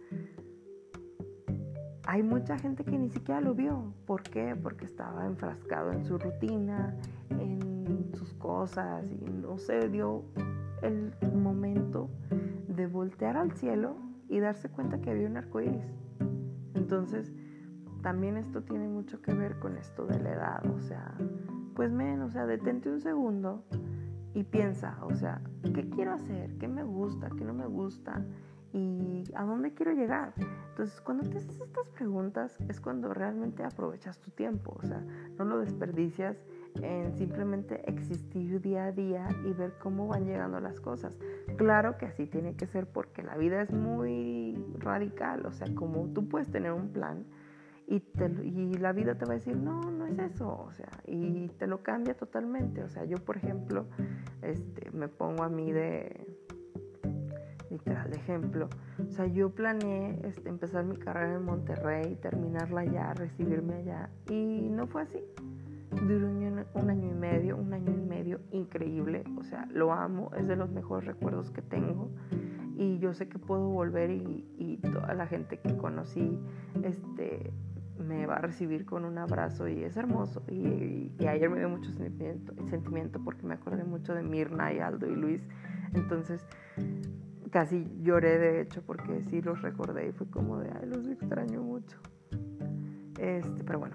hay 2.06 2.22
mucha 2.22 2.58
gente 2.58 2.84
que 2.84 2.98
ni 2.98 3.08
siquiera 3.10 3.40
lo 3.40 3.54
vio. 3.54 3.94
¿Por 4.06 4.22
qué? 4.22 4.56
Porque 4.60 4.84
estaba 4.84 5.24
enfrascado 5.26 5.92
en 5.92 6.04
su 6.04 6.18
rutina, 6.18 6.94
en 7.30 8.10
sus 8.14 8.34
cosas 8.34 9.04
y 9.10 9.30
no 9.30 9.56
se 9.58 9.88
dio 9.88 10.24
el 10.82 11.12
momento 11.32 12.10
de 12.68 12.86
voltear 12.86 13.36
al 13.36 13.52
cielo 13.52 13.96
y 14.32 14.40
darse 14.40 14.70
cuenta 14.70 14.98
que 14.98 15.10
había 15.10 15.28
un 15.28 15.36
arco 15.36 15.60
iris. 15.60 15.84
Entonces, 16.74 17.30
también 18.02 18.38
esto 18.38 18.62
tiene 18.62 18.88
mucho 18.88 19.20
que 19.20 19.34
ver 19.34 19.58
con 19.58 19.76
esto 19.76 20.06
de 20.06 20.18
la 20.20 20.32
edad, 20.32 20.66
o 20.70 20.80
sea, 20.80 21.14
pues 21.74 21.92
men, 21.92 22.22
o 22.22 22.30
sea, 22.30 22.46
detente 22.46 22.90
un 22.90 23.02
segundo 23.02 23.62
y 24.32 24.44
piensa, 24.44 24.96
o 25.02 25.14
sea, 25.14 25.42
¿qué 25.74 25.90
quiero 25.90 26.14
hacer? 26.14 26.56
¿Qué 26.56 26.66
me 26.66 26.82
gusta? 26.82 27.28
¿Qué 27.36 27.44
no 27.44 27.52
me 27.52 27.66
gusta? 27.66 28.24
¿Y 28.72 29.24
a 29.34 29.44
dónde 29.44 29.74
quiero 29.74 29.92
llegar? 29.92 30.32
Entonces, 30.70 30.98
cuando 31.02 31.28
te 31.28 31.36
haces 31.36 31.60
estas 31.60 31.90
preguntas 31.90 32.58
es 32.70 32.80
cuando 32.80 33.12
realmente 33.12 33.62
aprovechas 33.64 34.18
tu 34.18 34.30
tiempo, 34.30 34.74
o 34.82 34.86
sea, 34.86 35.04
no 35.36 35.44
lo 35.44 35.58
desperdicias 35.58 36.42
en 36.80 37.14
simplemente 37.14 37.82
existir 37.88 38.60
día 38.60 38.86
a 38.86 38.92
día 38.92 39.28
y 39.44 39.52
ver 39.52 39.74
cómo 39.78 40.08
van 40.08 40.24
llegando 40.24 40.60
las 40.60 40.80
cosas. 40.80 41.18
Claro 41.56 41.98
que 41.98 42.06
así 42.06 42.26
tiene 42.26 42.54
que 42.54 42.66
ser 42.66 42.86
porque 42.86 43.22
la 43.22 43.36
vida 43.36 43.62
es 43.62 43.72
muy 43.72 44.56
radical, 44.78 45.44
o 45.46 45.52
sea, 45.52 45.66
como 45.74 46.06
tú 46.14 46.28
puedes 46.28 46.50
tener 46.50 46.72
un 46.72 46.88
plan 46.88 47.24
y, 47.86 48.78
la 48.78 48.92
vida 48.92 49.14
te 49.16 49.26
va 49.26 49.32
a 49.32 49.36
decir, 49.36 49.56
no, 49.56 49.80
no 49.90 50.06
es 50.06 50.18
eso, 50.18 50.48
o 50.48 50.72
sea, 50.72 50.88
y 51.06 51.48
te 51.58 51.66
lo 51.66 51.82
cambia 51.82 52.14
totalmente. 52.14 52.82
O 52.82 52.88
sea, 52.88 53.04
yo, 53.04 53.18
por 53.18 53.36
ejemplo, 53.36 53.86
este, 54.40 54.90
me 54.92 55.08
pongo 55.08 55.42
a 55.42 55.48
mí 55.48 55.72
de, 55.72 56.26
literal, 57.70 58.10
de 58.10 58.16
ejemplo. 58.16 58.68
O 59.06 59.12
sea, 59.12 59.26
yo 59.26 59.50
planeé 59.50 60.18
este, 60.24 60.48
empezar 60.48 60.84
mi 60.84 60.96
carrera 60.96 61.34
en 61.34 61.44
Monterrey, 61.44 62.16
terminarla 62.16 62.82
allá, 62.82 63.14
recibirme 63.14 63.74
allá, 63.74 64.10
y 64.30 64.68
no 64.70 64.86
fue 64.86 65.02
así. 65.02 65.22
Duró 66.00 66.28
un, 66.28 66.90
año 66.90 67.10
y 67.10 67.14
medio, 67.14 67.56
un 67.56 67.72
año 67.72 67.92
y 67.92 68.00
medio 68.00 68.40
increíble, 68.50 69.24
o 69.38 69.44
sea, 69.44 69.66
lo 69.66 69.92
amo, 69.92 70.30
es 70.36 70.48
de 70.48 70.56
los 70.56 70.70
mejores 70.70 71.06
recuerdos 71.06 71.50
que 71.50 71.62
tengo 71.62 72.10
y 72.76 72.98
yo 72.98 73.12
sé 73.12 73.28
que 73.28 73.38
puedo 73.38 73.68
volver 73.68 74.10
y, 74.10 74.46
y, 74.56 74.78
toda 74.78 75.14
la 75.14 75.26
gente 75.26 75.58
que 75.58 75.76
conocí 75.76 76.38
este, 76.82 77.52
me 77.98 78.26
va 78.26 78.36
a 78.36 78.40
recibir 78.40 78.84
con 78.84 79.04
un 79.04 79.18
abrazo 79.18 79.68
y 79.68 79.84
es 79.84 79.96
hermoso. 79.96 80.42
Y, 80.48 81.12
ayer 81.26 81.48
me 81.48 81.58
dio 81.58 81.68
mucho 81.68 81.90
sentimiento, 81.92 82.54
sentimiento 82.68 83.20
porque 83.22 83.46
me 83.46 83.54
acordé 83.54 83.84
mucho 83.84 84.14
de 84.14 84.22
Mirna 84.22 84.72
y 84.72 84.80
Aldo 84.80 85.06
y 85.06 85.14
Luis. 85.14 85.42
Entonces 85.94 86.44
casi 87.50 87.86
lloré 88.00 88.38
de 88.38 88.62
hecho 88.62 88.82
porque 88.82 89.22
sí 89.24 89.42
los 89.42 89.60
recordé 89.60 90.08
y 90.08 90.12
fue 90.12 90.26
como 90.30 90.58
de, 90.58 90.70
ay, 90.70 90.88
los 90.88 91.06
extraño 91.06 91.62
mucho. 91.62 91.98
Este, 93.18 93.62
pero 93.64 93.78
bueno, 93.78 93.94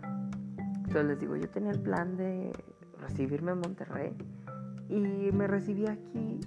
entonces 0.88 1.06
les 1.06 1.20
digo, 1.20 1.36
yo 1.36 1.50
tenía 1.50 1.72
el 1.72 1.82
plan 1.82 2.15
de 2.15 2.53
recibirme 3.01 3.51
en 3.51 3.60
Monterrey 3.60 4.15
y 4.88 5.32
me 5.34 5.46
recibí 5.46 5.86
aquí 5.86 6.39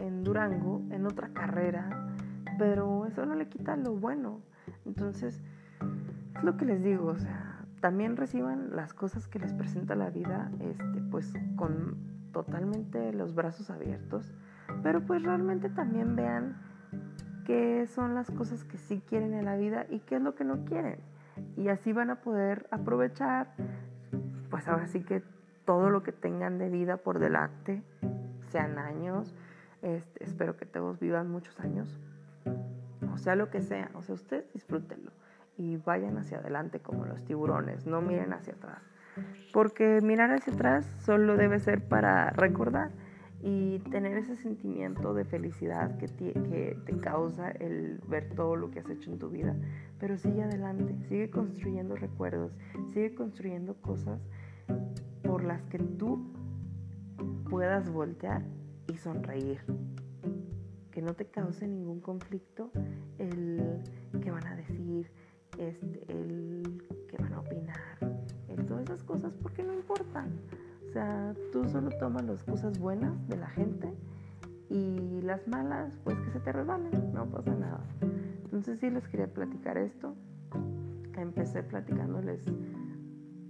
en 0.00 0.24
Durango 0.24 0.82
en 0.90 1.06
otra 1.06 1.28
carrera, 1.28 2.08
pero 2.58 3.06
eso 3.06 3.24
no 3.24 3.36
le 3.36 3.48
quita 3.48 3.76
lo 3.76 3.94
bueno. 3.94 4.40
Entonces, 4.86 5.40
es 6.34 6.42
lo 6.42 6.56
que 6.56 6.64
les 6.64 6.82
digo, 6.82 7.06
o 7.06 7.16
sea, 7.16 7.64
también 7.80 8.16
reciban 8.16 8.74
las 8.74 8.92
cosas 8.92 9.28
que 9.28 9.38
les 9.38 9.54
presenta 9.54 9.94
la 9.94 10.10
vida, 10.10 10.50
este, 10.58 11.00
pues 11.08 11.32
con 11.54 11.96
totalmente 12.32 13.12
los 13.12 13.36
brazos 13.36 13.70
abiertos, 13.70 14.34
pero 14.82 15.00
pues 15.06 15.22
realmente 15.22 15.68
también 15.68 16.16
vean 16.16 16.56
qué 17.44 17.86
son 17.86 18.16
las 18.16 18.32
cosas 18.32 18.64
que 18.64 18.78
sí 18.78 19.00
quieren 19.08 19.32
en 19.32 19.44
la 19.44 19.56
vida 19.56 19.86
y 19.88 20.00
qué 20.00 20.16
es 20.16 20.22
lo 20.22 20.34
que 20.34 20.42
no 20.42 20.64
quieren. 20.64 20.98
Y 21.56 21.68
así 21.68 21.92
van 21.92 22.10
a 22.10 22.20
poder 22.22 22.66
aprovechar, 22.70 23.54
pues 24.50 24.68
ahora 24.68 24.86
sí 24.86 25.02
que 25.02 25.22
todo 25.64 25.90
lo 25.90 26.02
que 26.02 26.12
tengan 26.12 26.58
de 26.58 26.68
vida 26.70 26.96
por 26.96 27.18
delante, 27.18 27.82
sean 28.48 28.78
años, 28.78 29.34
este, 29.82 30.24
espero 30.24 30.56
que 30.56 30.66
todos 30.66 30.98
vivan 31.00 31.30
muchos 31.30 31.58
años, 31.60 31.98
o 33.12 33.18
sea 33.18 33.34
lo 33.34 33.50
que 33.50 33.60
sea, 33.60 33.90
o 33.94 34.02
sea, 34.02 34.14
ustedes 34.14 34.52
disfrútenlo 34.52 35.10
y 35.58 35.76
vayan 35.78 36.18
hacia 36.18 36.38
adelante 36.38 36.80
como 36.80 37.06
los 37.06 37.24
tiburones, 37.24 37.86
no 37.86 38.00
miren 38.00 38.32
hacia 38.32 38.54
atrás. 38.54 38.82
Porque 39.52 40.00
mirar 40.02 40.30
hacia 40.30 40.52
atrás 40.52 40.86
solo 41.00 41.36
debe 41.36 41.58
ser 41.58 41.80
para 41.82 42.30
recordar 42.30 42.90
y 43.42 43.78
tener 43.90 44.16
ese 44.16 44.36
sentimiento 44.36 45.14
de 45.14 45.24
felicidad 45.24 45.96
que 45.98 46.08
te, 46.08 46.32
que 46.32 46.78
te 46.84 46.96
causa 46.98 47.50
el 47.50 48.00
ver 48.08 48.30
todo 48.34 48.56
lo 48.56 48.70
que 48.70 48.80
has 48.80 48.88
hecho 48.88 49.10
en 49.10 49.18
tu 49.18 49.28
vida. 49.28 49.54
Pero 49.98 50.16
sigue 50.16 50.42
adelante, 50.42 50.96
sigue 51.08 51.30
construyendo 51.30 51.96
recuerdos, 51.96 52.52
sigue 52.92 53.14
construyendo 53.14 53.74
cosas 53.74 54.20
por 55.22 55.44
las 55.44 55.62
que 55.64 55.78
tú 55.78 56.32
puedas 57.48 57.90
voltear 57.90 58.42
y 58.88 58.96
sonreír. 58.96 59.60
Que 60.90 61.02
no 61.02 61.14
te 61.14 61.26
cause 61.26 61.68
ningún 61.68 62.00
conflicto 62.00 62.70
el 63.18 63.82
que 64.22 64.30
van 64.30 64.46
a 64.46 64.56
decir, 64.56 65.10
este, 65.58 66.04
el 66.08 66.82
que 67.08 67.16
van 67.18 67.34
a 67.34 67.40
opinar, 67.40 67.98
el, 68.48 68.64
todas 68.64 68.84
esas 68.84 69.02
cosas, 69.04 69.34
porque 69.42 69.62
no 69.62 69.74
importan. 69.74 70.30
Tú 71.52 71.68
solo 71.68 71.90
tomas 71.98 72.24
las 72.24 72.42
cosas 72.42 72.78
buenas 72.78 73.28
de 73.28 73.36
la 73.36 73.48
gente 73.48 73.92
y 74.70 75.20
las 75.20 75.46
malas, 75.46 75.94
pues 76.04 76.18
que 76.20 76.30
se 76.30 76.40
te 76.40 76.52
resbalen, 76.52 77.12
no 77.12 77.26
pasa 77.26 77.54
nada. 77.54 77.84
Entonces 78.44 78.78
sí 78.80 78.88
les 78.88 79.06
quería 79.08 79.26
platicar 79.26 79.76
esto. 79.76 80.14
Empecé 81.18 81.62
platicándoles 81.62 82.42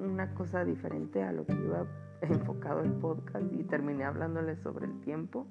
una 0.00 0.34
cosa 0.34 0.64
diferente 0.64 1.22
a 1.22 1.30
lo 1.30 1.46
que 1.46 1.54
iba 1.54 1.86
enfocado 2.20 2.80
el 2.80 2.92
podcast 2.92 3.46
y 3.52 3.62
terminé 3.62 4.04
hablándoles 4.04 4.58
sobre 4.60 4.86
el 4.86 5.00
tiempo. 5.02 5.46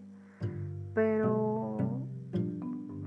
Pero 0.94 1.78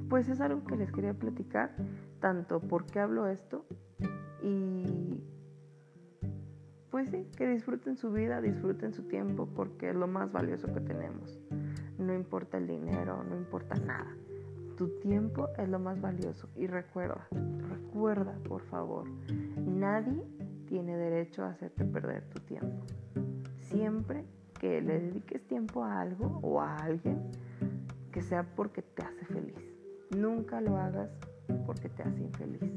pues 0.09 0.31
es 0.31 0.40
algo 0.40 0.64
que 0.64 0.77
les 0.77 0.90
quería 0.92 1.12
platicar 1.12 1.77
tanto 2.20 2.61
por 2.61 2.87
qué 2.87 3.01
hablo 3.01 3.27
esto 3.27 3.66
y 4.42 5.08
pues 6.98 7.11
sí, 7.11 7.28
que 7.37 7.46
disfruten 7.46 7.96
su 7.96 8.11
vida, 8.11 8.40
disfruten 8.40 8.92
su 8.92 9.04
tiempo 9.04 9.46
porque 9.46 9.90
es 9.90 9.94
lo 9.94 10.08
más 10.08 10.32
valioso 10.32 10.66
que 10.74 10.80
tenemos. 10.80 11.38
No 11.96 12.12
importa 12.12 12.58
el 12.58 12.66
dinero, 12.66 13.22
no 13.22 13.37
importa 13.37 13.76
nada. 13.76 14.16
Tu 14.76 14.88
tiempo 14.98 15.48
es 15.56 15.68
lo 15.68 15.78
más 15.78 16.00
valioso 16.00 16.48
y 16.56 16.66
recuerda, 16.66 17.28
recuerda 17.70 18.34
por 18.48 18.62
favor, 18.62 19.06
nadie 19.64 20.24
tiene 20.66 20.96
derecho 20.96 21.44
a 21.44 21.50
hacerte 21.50 21.84
perder 21.84 22.28
tu 22.30 22.40
tiempo. 22.40 22.84
Siempre 23.61 24.24
que 24.58 24.82
le 24.82 24.98
dediques 24.98 25.46
tiempo 25.46 25.84
a 25.84 26.00
algo 26.00 26.40
o 26.42 26.61
a 26.61 26.78
alguien, 26.78 27.30
que 28.11 28.22
sea 28.22 28.42
porque 28.56 28.82
te 28.82 29.04
hace 29.04 29.24
feliz. 29.26 29.54
Nunca 30.16 30.61
lo 30.61 30.76
hagas 30.76 31.11
porque 31.64 31.88
te 31.90 32.02
hace 32.02 32.22
infeliz. 32.22 32.72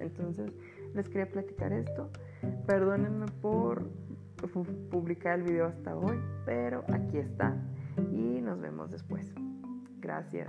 Entonces, 0.00 0.50
les 0.94 1.08
quería 1.08 1.30
platicar 1.30 1.72
esto. 1.72 2.10
Perdónenme 2.66 3.26
por 3.40 3.88
publicar 4.90 5.38
el 5.38 5.44
video 5.44 5.66
hasta 5.66 5.96
hoy, 5.96 6.18
pero 6.44 6.84
aquí 6.92 7.18
está 7.18 7.56
y 8.12 8.40
nos 8.40 8.60
vemos 8.60 8.90
después. 8.90 9.32
Gracias. 10.00 10.48